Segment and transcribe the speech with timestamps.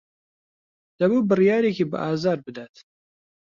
[0.99, 2.73] دەبوو بڕیارێکی بەئازار بدات.